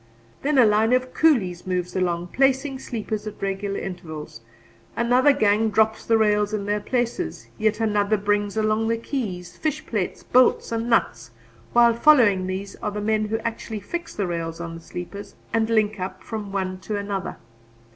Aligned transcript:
Then 0.41 0.57
a 0.57 0.65
line 0.65 0.93
of 0.93 1.13
coolies 1.13 1.67
moves 1.67 1.95
along, 1.95 2.29
placing 2.29 2.79
sleepers 2.79 3.27
at 3.27 3.39
regular 3.39 3.77
intervals; 3.77 4.41
another 4.97 5.31
gang 5.31 5.69
drops 5.69 6.03
the 6.03 6.17
rails 6.17 6.55
in 6.55 6.65
their 6.65 6.79
places; 6.79 7.45
yet 7.59 7.79
another 7.79 8.17
brings 8.17 8.57
along 8.57 8.87
the 8.87 8.97
keys, 8.97 9.55
fishplates, 9.55 10.23
bolts 10.23 10.71
and 10.71 10.89
nuts 10.89 11.29
while 11.73 11.93
following 11.93 12.47
these 12.47 12.75
are 12.77 12.89
the 12.89 12.99
men 12.99 13.25
who 13.25 13.37
actually 13.41 13.79
fix 13.79 14.15
the 14.15 14.25
rails 14.25 14.59
on 14.59 14.73
the 14.73 14.81
sleepers 14.81 15.35
and 15.53 15.69
link 15.69 15.99
up 15.99 16.23
from 16.23 16.51
one 16.51 16.79
to 16.79 16.95
another. 16.97 17.37